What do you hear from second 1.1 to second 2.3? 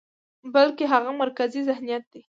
مرکزي ذهنيت دى،